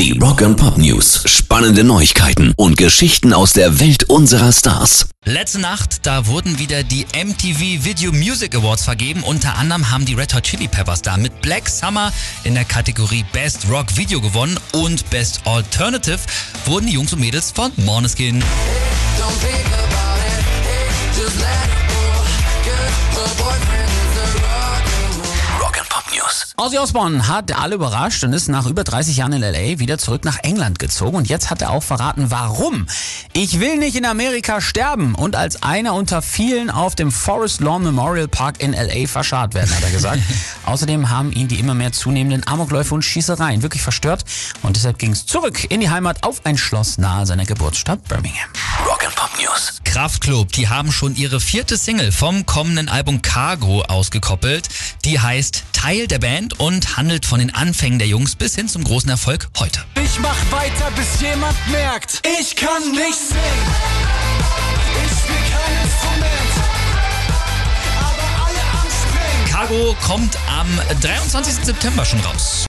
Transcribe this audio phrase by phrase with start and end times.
[0.00, 1.24] Die Rock and Pop News.
[1.26, 5.10] Spannende Neuigkeiten und Geschichten aus der Welt unserer Stars.
[5.26, 9.22] Letzte Nacht, da wurden wieder die MTV Video Music Awards vergeben.
[9.22, 13.26] Unter anderem haben die Red Hot Chili Peppers da mit Black Summer in der Kategorie
[13.34, 16.20] Best Rock Video gewonnen und Best Alternative
[16.64, 18.42] wurden die Jungs und Mädels von Måneskin.
[19.20, 19.89] Rock
[26.60, 30.26] Ozzy Osbourne hat alle überrascht und ist nach über 30 Jahren in LA wieder zurück
[30.26, 31.16] nach England gezogen.
[31.16, 32.86] Und jetzt hat er auch verraten, warum.
[33.32, 37.82] Ich will nicht in Amerika sterben und als einer unter vielen auf dem Forest Lawn
[37.82, 40.20] Memorial Park in LA verscharrt werden, hat er gesagt.
[40.66, 44.26] Außerdem haben ihn die immer mehr zunehmenden Amokläufe und Schießereien wirklich verstört.
[44.60, 48.50] Und deshalb ging es zurück in die Heimat auf ein Schloss nahe seiner Geburtsstadt Birmingham.
[48.86, 49.80] Rock and Pop News.
[49.84, 54.68] Kraftklub, die haben schon ihre vierte Single vom kommenden Album Cargo ausgekoppelt.
[55.06, 58.84] Die heißt Teil der Band und handelt von den Anfängen der Jungs bis hin zum
[58.84, 59.84] großen Erfolg heute.
[60.02, 63.40] Ich mach weiter, bis jemand merkt, ich kann nicht singen.
[65.04, 66.52] Ich spiel kein Instrument,
[67.98, 69.50] aber alle am Springen.
[69.50, 70.68] Cargo kommt am
[71.00, 71.64] 23.
[71.64, 72.66] September schon raus.